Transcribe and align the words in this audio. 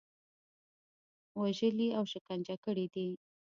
وژلي 1.39 1.89
او 1.97 2.03
شکنجه 2.13 2.55
کړي 2.65 2.85
دي. 2.93 3.07